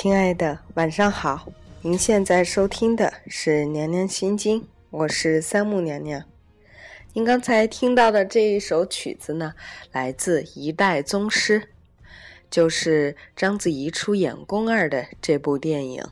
[0.00, 1.48] 亲爱的，晚上好！
[1.82, 6.22] 您现在收听的是《娘娘心经》，我是三木娘娘。
[7.14, 9.54] 您刚才听到的这一首曲子呢，
[9.90, 11.70] 来自一代宗师，
[12.48, 16.04] 就是章子怡出演宫二的这部电影。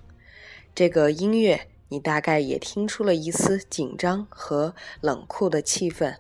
[0.75, 6.17] 这个音乐，你大概也听出了一丝紧张和冷酷的气氛。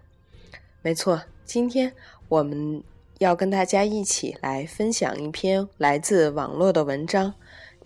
[0.82, 1.92] 没错，今天
[2.28, 2.84] 我们。
[3.18, 7.32] 要跟大家一起来分享一篇来自网络的文章，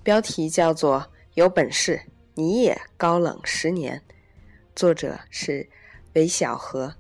[0.03, 0.99] 标题叫做
[1.35, 2.03] 《有本事
[2.35, 4.03] 你也高冷十年》，
[4.75, 5.69] 作者是
[6.15, 6.95] 韦小河。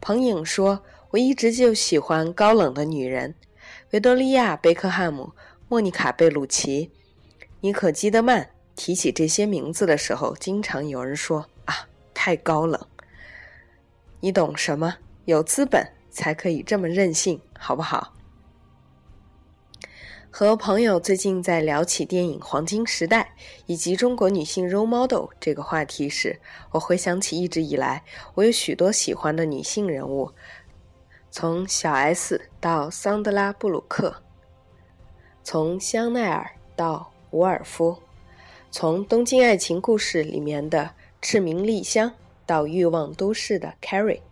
[0.00, 3.34] 彭颖说：“我一直就喜欢高冷的女人，
[3.90, 5.32] 维多利亚·贝克汉姆、
[5.68, 6.92] 莫妮卡·贝鲁奇、
[7.62, 8.50] 妮可基德曼。
[8.76, 12.80] 提起这些名字的时候，经常有人说啊，太高冷。
[14.20, 14.98] 你懂什么？”
[15.30, 18.14] 有资本才可以这么任性，好不好？
[20.28, 23.32] 和朋友最近在聊起电影《黄金时代》
[23.66, 26.40] 以及中国女性 role model 这个话题时，
[26.72, 28.02] 我回想起一直以来
[28.34, 30.32] 我有许多喜欢的女性人物，
[31.30, 34.12] 从小 S 到桑德拉·布鲁克，
[35.44, 37.96] 从香奈儿到伍尔夫，
[38.72, 40.90] 从《东京爱情故事》里面的
[41.22, 42.12] 赤名莉香
[42.44, 44.22] 到《欲望都市》的 Carrie。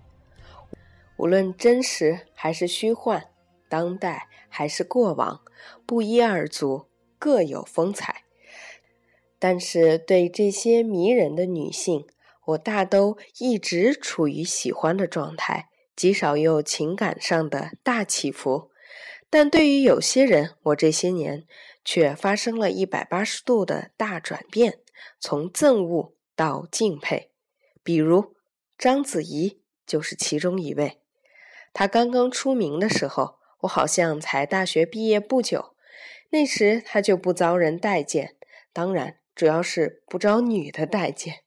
[1.19, 3.28] 无论真实还是虚幻，
[3.69, 5.42] 当代还是过往，
[5.84, 6.86] 不一而足，
[7.19, 8.24] 各有风采。
[9.41, 12.06] 但是对这些迷人的女性，
[12.46, 18.70] 我大都一直处于喜欢的状态，极少有情感上的大起伏。
[19.28, 21.44] 但对于有些人，我这些年
[21.84, 24.78] 却发生了一百八十度的大转变，
[25.20, 27.33] 从憎恶到敬佩。
[27.83, 28.34] 比如
[28.78, 30.97] 章子怡就是其中一位。
[31.78, 35.77] 他刚刚出名的时候，我好像才大学毕业不久。
[36.30, 38.34] 那时他就不遭人待见，
[38.72, 41.44] 当然主要是不招女的待见。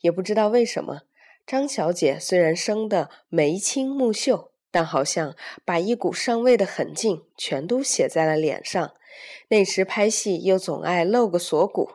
[0.00, 1.04] 也不知道为什么，
[1.46, 5.34] 张小姐虽然生得眉清目秀，但好像
[5.64, 8.94] 把一股上位的狠劲全都写在了脸上。
[9.48, 11.92] 那时拍戏又总爱露个锁骨，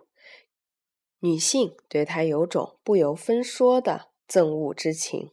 [1.20, 5.30] 女性对她有种不由分说的憎恶之情。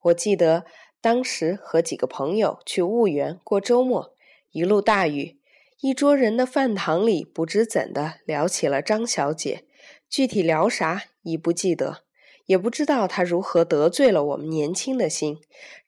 [0.00, 0.66] 我记得。
[1.02, 4.14] 当时和几个朋友去婺源过周末，
[4.52, 5.36] 一路大雨，
[5.80, 9.64] 一桌人的饭堂里不知怎的聊起了张小姐，
[10.08, 12.04] 具体聊啥已不记得，
[12.46, 15.40] 也不知道她如何得罪了我们年轻的心，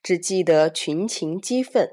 [0.03, 1.91] 只记得群情激愤，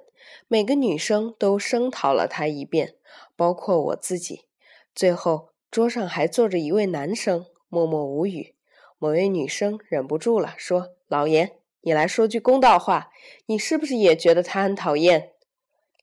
[0.48, 2.96] 每个女生都声讨了她一遍，
[3.36, 4.46] 包括我自己。
[4.92, 8.56] 最后桌上还坐着一位男生，默默无语。
[8.98, 11.52] 某位女生忍不住了，说：“老严。”
[11.84, 13.10] 你来说句公道话，
[13.46, 15.32] 你是不是也觉得他很讨厌？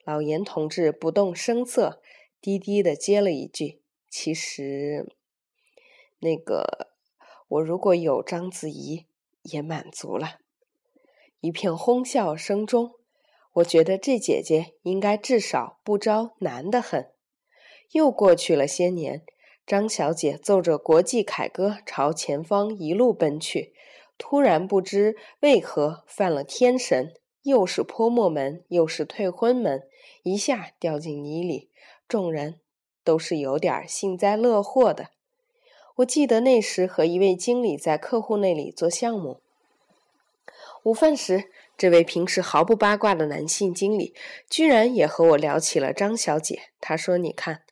[0.03, 2.01] 老严同志不动声色，
[2.41, 3.81] 低低的接了一句
[4.11, 5.07] ：“其实，
[6.19, 6.89] 那个
[7.47, 9.05] 我如果有章子怡，
[9.43, 10.39] 也满足了。”
[11.39, 12.95] 一片哄笑声中，
[13.53, 17.11] 我觉得这姐姐应该至少不招男的恨。
[17.93, 19.23] 又过去了些年，
[19.65, 23.73] 张小姐奏着国际凯歌朝前方一路奔去。
[24.19, 27.13] 突然不知为何犯了天神，
[27.43, 29.87] 又是泼墨门，又是退婚门，
[30.23, 31.69] 一下掉进泥里，
[32.07, 32.59] 众人
[33.03, 35.11] 都是有点幸灾乐祸的。
[35.95, 39.41] 我记得那时和一位经理在客户那里做项目，
[40.83, 44.13] 午饭时，这位平时毫不八卦的男性经理
[44.49, 46.71] 居然也和我聊起了张小姐。
[46.81, 47.63] 他说：“你看，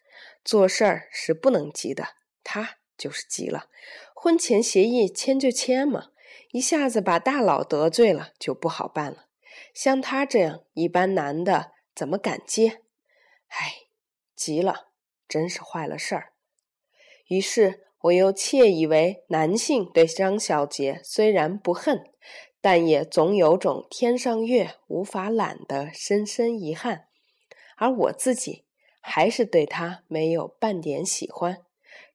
[0.46, 2.08] 做事儿是不能急的，
[2.44, 3.66] 他就是急了。
[4.16, 6.12] 婚前协议签就签嘛。”
[6.52, 9.26] 一下子把大佬得罪了，就不好办了。
[9.74, 12.82] 像他这样一般男的，怎么敢接？
[13.48, 13.88] 唉，
[14.36, 14.88] 急了，
[15.28, 16.34] 真是坏了事儿。
[17.28, 22.10] 于是我又窃以为男性对张小姐虽然不恨，
[22.62, 27.08] 但也总有种天上月无法揽的深深遗憾。
[27.76, 28.66] 而我自己
[29.02, 31.64] 还是对她没有半点喜欢。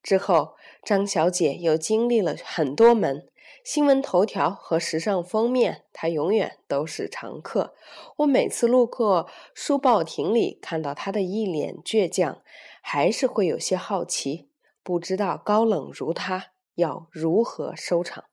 [0.01, 3.29] 之后，张小姐又经历了很多门。
[3.63, 7.73] 新闻头条和时尚封面，他永远都是常客。
[8.17, 12.41] 我每次路过书报亭里，看到他的一脸倔强，
[12.81, 14.49] 还是会有些好奇，
[14.83, 18.25] 不知道高冷如他要如何收场。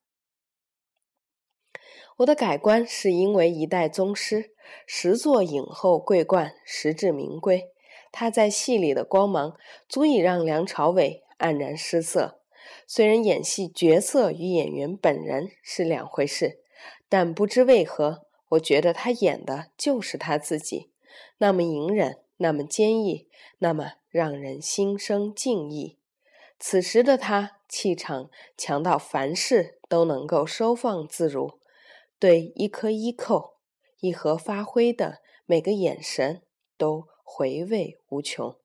[2.17, 4.51] 我的改观是因为一代宗师，
[4.85, 7.69] 十座影后桂冠，实至名归。
[8.11, 9.55] 他在戏里的光芒，
[9.87, 12.40] 足以让梁朝伟黯然失色。
[12.87, 16.59] 虽然演戏角色与演员本人是两回事，
[17.07, 20.89] 但不知为何，我觉得他演的就是他自己，
[21.37, 23.27] 那么隐忍，那么坚毅，
[23.59, 25.97] 那么让人心生敬意。
[26.59, 31.59] 此时的他，气场强到凡事都能够收放自如，
[32.19, 33.55] 对一颗衣扣、
[33.99, 36.43] 一盒发灰的每个眼神
[36.77, 38.60] 都回味无穷。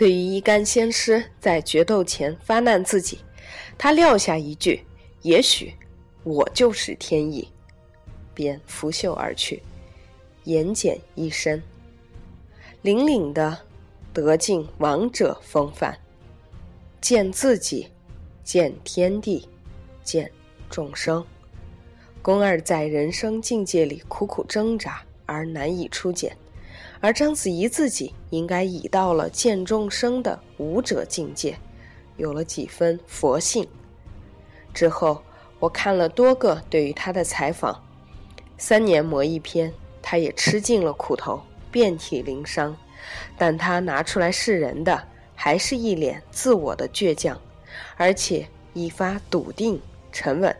[0.00, 3.18] 对于一干仙师在决斗前发难自己，
[3.76, 4.82] 他撂下一句
[5.20, 5.74] ：“也许
[6.24, 7.46] 我就是天意”，
[8.32, 9.62] 便拂袖而去，
[10.44, 11.62] 言简意深，
[12.82, 13.58] 凛凛的
[14.14, 15.94] 得尽王者风范。
[17.02, 17.86] 见自己，
[18.42, 19.46] 见天地，
[20.02, 20.32] 见
[20.70, 21.22] 众生。
[22.22, 26.34] 宫二在人生境界里苦苦挣扎而难以出茧。
[27.02, 31.56] 而章子怡自己应该已到了见众生的武者境界，
[32.18, 33.66] 有了几分佛性。
[34.74, 35.22] 之后，
[35.58, 37.82] 我看了多个对于他的采访，
[38.58, 42.76] 三年磨一篇，他也吃尽了苦头，遍体鳞伤，
[43.38, 47.40] 但他拿出来示人的，还是一脸自我的倔强，
[47.96, 49.80] 而且一发笃定
[50.12, 50.54] 沉稳。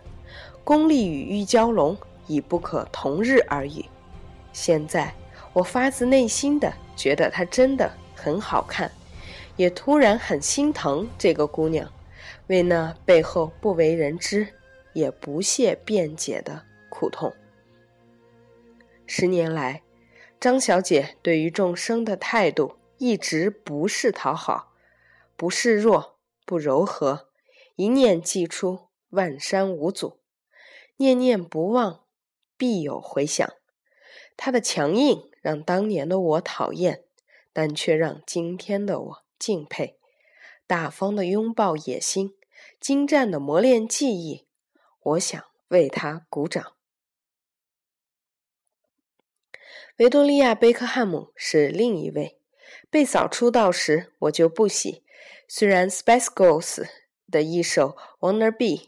[0.65, 1.95] 功力与玉娇龙
[2.27, 3.85] 已不可同日而语。
[4.55, 5.15] 现在。
[5.53, 8.93] 我发自内心的觉得她真的很好看，
[9.57, 11.93] 也突然很心疼这个姑娘，
[12.47, 14.47] 为那背后不为人知、
[14.93, 17.35] 也不屑辩解的苦痛。
[19.07, 19.83] 十年来，
[20.39, 24.73] 张小姐对于众生的态度一直不是讨好，
[25.37, 27.29] 不示弱，不柔和，
[27.75, 30.21] 一念既出，万山无阻，
[30.99, 32.05] 念念不忘，
[32.57, 33.51] 必有回响。
[34.37, 35.29] 她的强硬。
[35.41, 37.05] 让当年的我讨厌，
[37.53, 39.99] 但却让今天的我敬佩。
[40.67, 42.35] 大方的拥抱野心，
[42.79, 44.47] 精湛的磨练技艺，
[45.01, 46.75] 我想为他鼓掌。
[49.97, 52.39] 维多利亚·贝克汉姆是另一位。
[52.89, 55.03] 贝嫂出道时，我就不喜。
[55.49, 56.87] 虽然 Spice Girls
[57.31, 57.91] 的一首
[58.21, 58.85] 《Wanna Be》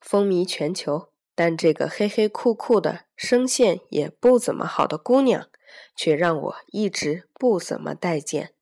[0.00, 5.48] 风靡全球，但这个黑黑酷酷的、声线也不怎么好的姑娘。
[5.94, 8.52] 却让我一直不怎么待见。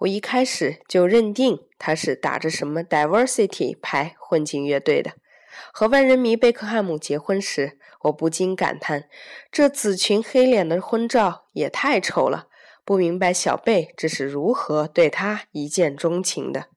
[0.00, 5.12] 我一开始就认定他是打着什么 diversity 牌混进乐队的。
[5.72, 9.08] 和万人迷贝克汉姆结婚时，我不禁感叹：
[9.50, 12.48] 这紫裙黑脸的婚照也太丑了。
[12.84, 16.68] 不明白小贝这是如何对他一见钟情的。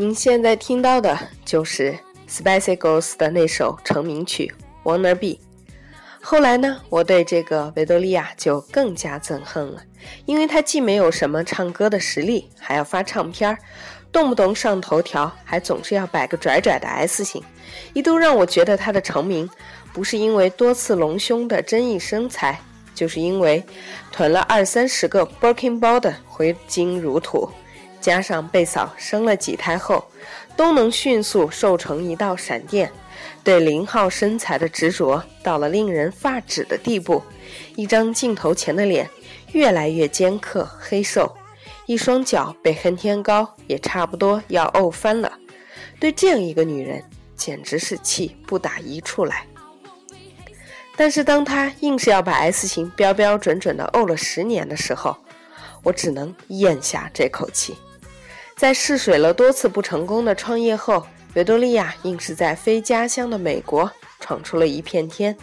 [0.00, 1.98] 您现在听到的就是
[2.30, 4.54] Spicy Girls 的那首成名曲
[4.88, 5.26] 《Wanna Be》。
[6.22, 9.82] 后来呢，我对这个维多利亚就更加憎恨了，
[10.24, 13.58] 因为她既没有什么唱歌的实力，还要发唱片儿，
[14.12, 17.42] 动不动上头条，还总是要摆个拽拽的 S 型，
[17.92, 19.50] 一度让我觉得她的成名
[19.92, 22.60] 不是因为多次隆胸的争议身材，
[22.94, 23.60] 就是因为
[24.12, 27.50] 囤了二三十个 Birkin 包的挥金如土。
[28.00, 30.04] 加上贝嫂生了几胎后，
[30.56, 32.90] 都能迅速瘦成一道闪电，
[33.42, 37.22] 对零号身材的执着到了令人发指的地步。
[37.76, 39.08] 一张镜头前的脸
[39.52, 41.36] 越来越尖刻黑瘦，
[41.86, 45.32] 一双脚被恨天高也差不多要沤翻了。
[45.98, 47.02] 对这样一个女人，
[47.36, 49.44] 简直是气不打一处来。
[50.96, 55.16] 但是当她硬是要把 S 型标标准准的沤了十年的时候，
[55.82, 57.76] 我只能咽下这口气。
[58.58, 63.88] 在试水了多次不成功的创业后，维多利亚硬是在非家乡的美国
[64.18, 65.34] 闯出了一片天。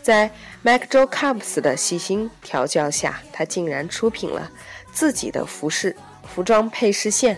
[0.00, 0.30] 在
[0.64, 4.48] MacJo Cubs 的细心调教下，他竟然出品了
[4.92, 5.96] 自己的服饰
[6.32, 7.36] 服装配饰线，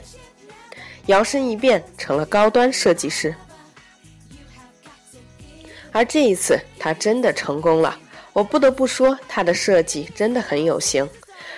[1.07, 3.35] 摇身一变成了高端设计师。
[5.91, 7.99] 而这一次，他真的成功了。
[8.35, 11.09] 我不得不说，他的设计真的很有型，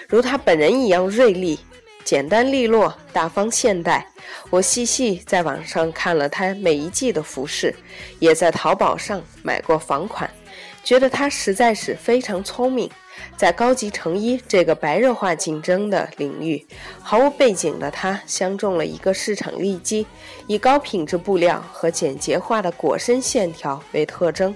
[0.09, 1.59] 如他本人一样锐利。
[2.07, 4.07] 简单利落、大方现代。
[4.49, 7.75] 我细细在网上看了他每一季的服饰，
[8.21, 10.31] 也在淘宝上买过仿款，
[10.85, 12.89] 觉得他实在是非常聪明。
[13.37, 16.65] 在高级成衣这个白热化竞争的领域，
[17.03, 20.07] 毫无背景的他相中了一个市场利基，
[20.47, 24.55] 以高品质布料和简洁化的裹身线条为特征，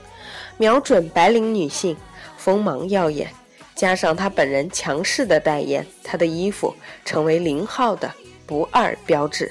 [0.56, 1.96] 瞄准白领女性，
[2.36, 3.28] 锋芒耀眼。
[3.80, 8.12] 加上他本人强势的代言，他的衣服成为零号的
[8.44, 9.50] 不二标志。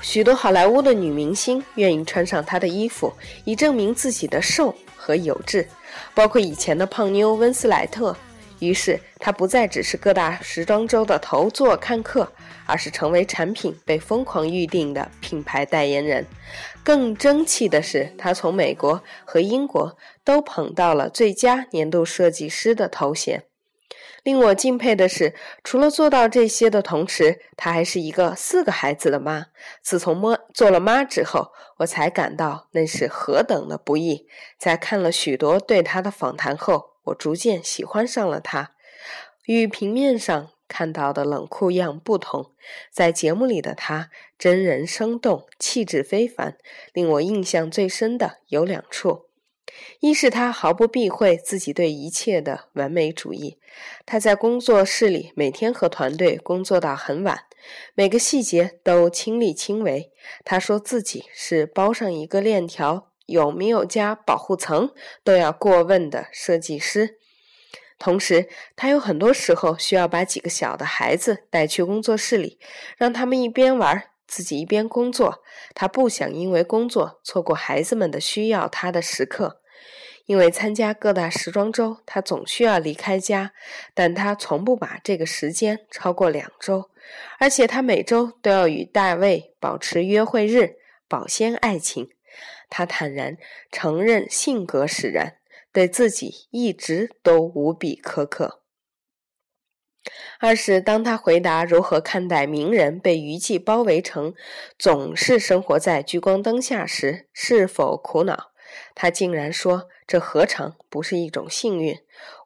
[0.00, 3.12] 许多好莱坞的女明星愿意穿上她的衣服，
[3.44, 5.68] 以证明自己的瘦和有致，
[6.14, 8.16] 包括以前的胖妞温斯莱特。
[8.64, 12.32] 于是，她不再只是各大时装周的头座看客，
[12.66, 16.26] 而是成为产品被疯狂预定的品牌代言人。
[16.82, 23.44] 更争气的是，她从美国和英国都捧到了最佳年度设计师的头衔。
[24.22, 29.46] 令我敬佩的是，除了做到这些的同时，她还是一个四个孩子的妈。
[29.82, 34.26] 自从摸做了妈之后，我才感到那是何等的不易。
[34.58, 38.72] 在看了许多对她的访谈后，我逐渐喜欢上了他。
[39.46, 42.52] 与平面上看到的冷酷样不同，
[42.90, 46.56] 在节目里的他真人生动，气质非凡。
[46.92, 49.26] 令我印象最深的有两处。
[50.00, 53.58] 一是他毫不避讳自己对一切的完美主义。
[54.06, 57.44] 他在工作室里每天和团队工作到很晚，
[57.94, 60.12] 每个细节都亲力亲为。
[60.44, 67.18] 他说自己是包上一个链条，有没有加保护层都要过问的设计师。
[67.98, 72.58] 同时，他有很多时候需要把几个小的孩子带去工作室里，
[72.96, 74.10] 让他们一边玩。
[74.26, 75.42] 自己一边工作，
[75.74, 79.60] 他不想因为工作错过孩子们的需要他的时刻。
[80.24, 83.52] 因为参加各大时装周，他总需要离开家，
[83.92, 86.90] 但他从不把这个时间超过两周。
[87.38, 90.76] 而且他每周都要与大卫保持约会日，
[91.06, 92.08] 保鲜爱情。
[92.68, 93.36] 他坦然
[93.70, 95.38] 承认性格使然，
[95.72, 98.62] 对自己一直都无比苛刻。
[100.38, 104.34] 二是当他回答如何看待名人被娱记包围成，
[104.78, 108.52] 总是生活在聚光灯下时，是否苦恼？
[108.94, 111.96] 他竟然说：“这何尝不是一种幸运？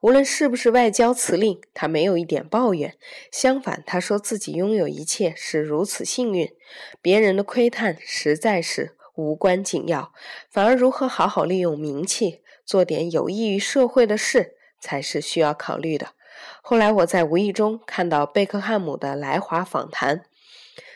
[0.02, 2.97] 无论是不是外交辞令，他没有一点抱怨。
[3.33, 6.54] 相反，他说自己拥有一切是如此幸运，
[7.00, 10.13] 别人的窥探实在是无关紧要，
[10.49, 16.11] 反而如何好好利用名气，做点有益于社会的事，才是需要考虑的。”
[16.63, 20.25] 后来我在无意中看到贝克汉姆的来华访谈，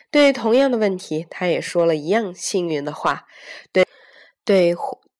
[0.09, 3.27] 对同样的问题，他也说了一样幸运的话。
[3.73, 3.85] 对，
[4.45, 4.73] 对，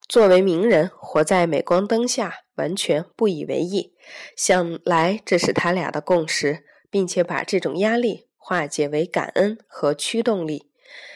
[0.08, 3.94] 作为名人，活在镁光灯下，完全不以为意。
[4.38, 10.70] 想来这是他俩的共识，并且把这种压力化解为感恩和驱动力。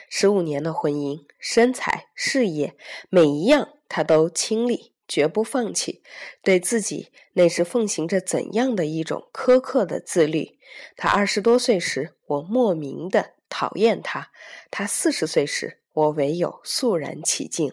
[0.10, 2.76] 十五年的婚姻，身材、事业，
[3.10, 4.94] 每一样他都亲历。
[5.10, 6.04] 绝不放弃，
[6.44, 10.60] 对自己那是奉行着怎样的一种苛刻的自律？
[10.98, 14.32] 他二十多岁时，我莫名的讨厌他；
[14.70, 17.72] 他四十岁时，我唯有肃然起敬。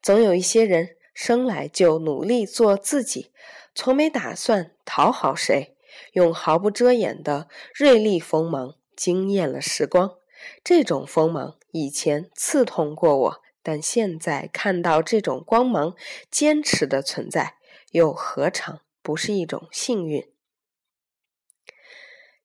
[0.00, 3.32] 总有一些人生来就努力做自己，
[3.74, 5.74] 从没打算讨好谁，
[6.12, 10.17] 用毫不遮掩的锐利锋芒惊艳了时光。
[10.62, 13.42] 这种锋芒以前刺痛过我。
[13.60, 15.94] 但现在看到这种光芒
[16.30, 17.56] 坚持的存在，
[17.90, 20.26] 又何尝不是一种幸运？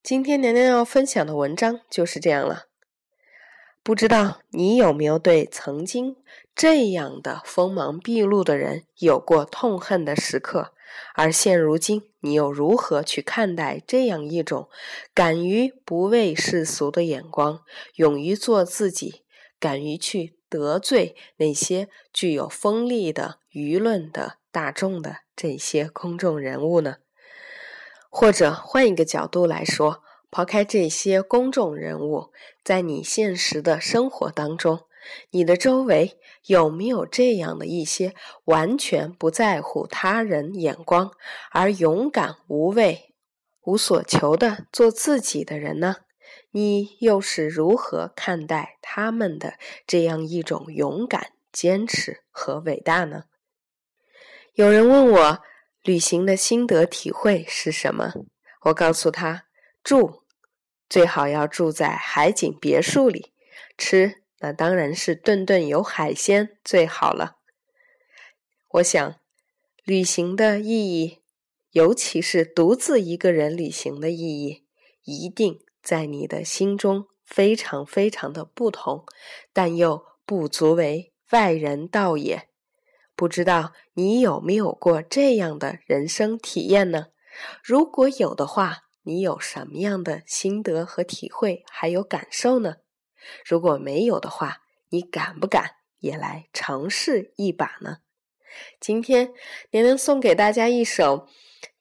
[0.01, 2.65] 今天娘娘要分享的文章就是这样了。
[3.83, 6.17] 不知道你有没有对曾经
[6.53, 10.73] 这样的锋芒毕露的人有过痛恨的时刻？
[11.15, 14.69] 而现如今，你又如何去看待这样一种
[15.13, 17.61] 敢于不畏世俗的眼光，
[17.95, 19.23] 勇于做自己，
[19.59, 20.37] 敢于去？
[20.53, 26.97] 得罪那些具有锋利的舆论的大众的这些公众人物呢？
[28.07, 32.31] 或者换一个角度来说，抛开这些公众人物，
[32.63, 34.81] 在你现实的生活当中，
[35.31, 38.13] 你的周围有没有这样的一些
[38.45, 41.11] 完全不在乎他人眼光，
[41.51, 43.13] 而勇敢无畏、
[43.63, 45.97] 无所求的做自己的人呢？
[46.51, 49.55] 你又是如何看待他们的
[49.87, 53.23] 这样一种勇敢、坚持和伟大呢？
[54.53, 55.39] 有人问我
[55.81, 58.13] 旅行的心得体会是什么，
[58.65, 59.45] 我告诉他：
[59.83, 60.23] 住
[60.87, 63.33] 最好要住在海景别墅里，
[63.75, 67.37] 吃那当然是顿顿有海鲜最好了。
[68.71, 69.15] 我想，
[69.85, 71.21] 旅行的意义，
[71.71, 74.65] 尤其是独自一个人旅行的意义，
[75.05, 79.05] 一定在你的心中非常非常的不同，
[79.53, 82.49] 但又不足为外人道也。
[83.15, 87.07] 不知道你有没有过这样的人生体验呢？
[87.63, 92.82] 如果有的话，你有什么样的心得和体会，还有感受呢？
[93.45, 97.97] 如果没有的话，你敢不敢也来尝试一把呢？
[98.79, 99.33] 今天
[99.71, 101.27] 年年送给大家一首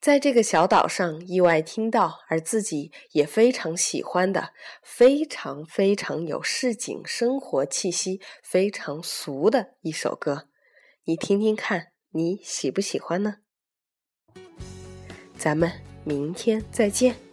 [0.01, 10.47] 在这个小岛上意外听到，而自己也非常喜欢的，非常非常有市井生活气息、非常俗的一首歌。
[11.03, 13.35] 你听听看，你喜不喜欢呢？
[15.37, 15.71] 咱们
[16.03, 17.32] 明天再见。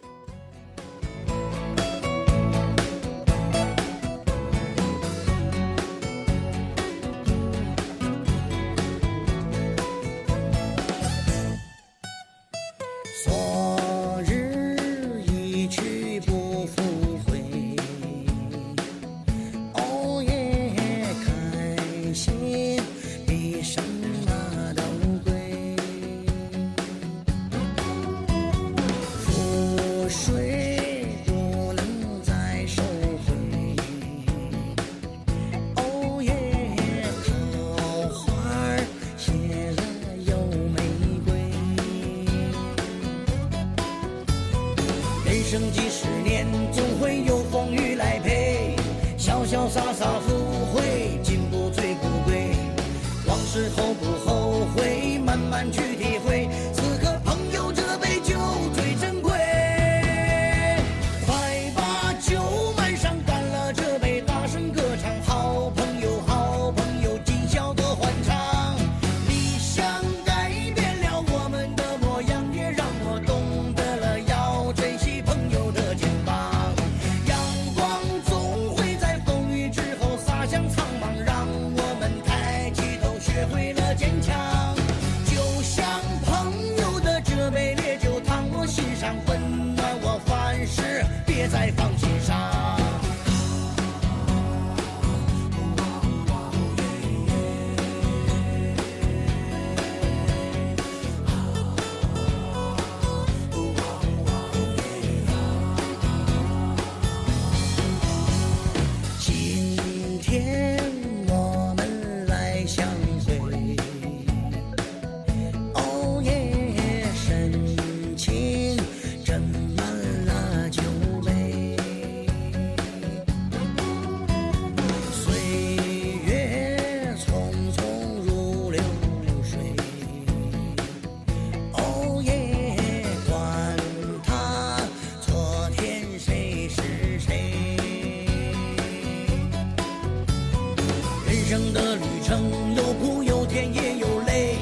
[141.95, 144.57] 旅程有苦有甜也有泪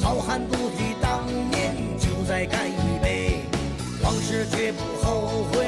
[0.00, 3.40] 好汉不提当年酒再干一杯。
[4.02, 5.65] 往事绝不后悔。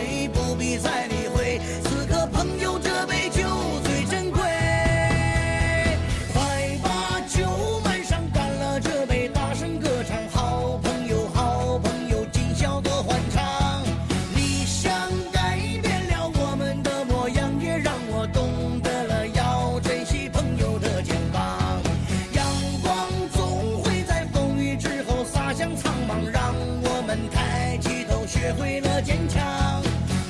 [28.81, 29.83] 为了坚强，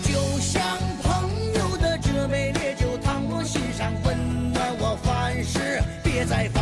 [0.03, 0.63] 就像
[1.03, 5.83] 朋友的这杯烈酒，烫我心上，温暖我凡事。
[6.03, 6.58] 别再。